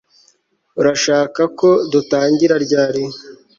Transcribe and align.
Urashaka 0.79 1.41
ko 1.59 1.69
dutangira 1.91 2.55
ryari 2.65 3.03